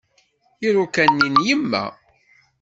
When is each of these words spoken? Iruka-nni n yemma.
Iruka-nni 0.67 1.27
n 1.33 1.35
yemma. 1.47 1.83